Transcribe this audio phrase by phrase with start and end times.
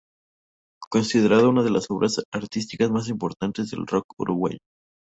[0.81, 4.57] Es considerado como una de las obras artísticas más importantes del rock uruguayo.